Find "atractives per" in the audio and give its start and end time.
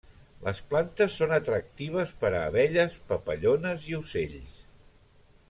1.37-2.31